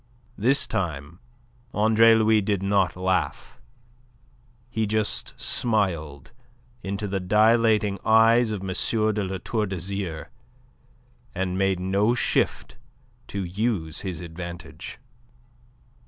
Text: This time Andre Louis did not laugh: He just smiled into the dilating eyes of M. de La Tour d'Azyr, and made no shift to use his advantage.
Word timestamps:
This 0.35 0.65
time 0.65 1.19
Andre 1.75 2.15
Louis 2.15 2.41
did 2.41 2.63
not 2.63 2.95
laugh: 2.97 3.59
He 4.67 4.87
just 4.87 5.39
smiled 5.39 6.31
into 6.81 7.07
the 7.07 7.19
dilating 7.19 7.99
eyes 8.03 8.49
of 8.51 8.61
M. 8.63 8.67
de 9.13 9.23
La 9.23 9.37
Tour 9.37 9.67
d'Azyr, 9.67 10.29
and 11.35 11.55
made 11.55 11.79
no 11.79 12.15
shift 12.15 12.77
to 13.27 13.43
use 13.43 14.01
his 14.01 14.21
advantage. 14.21 14.97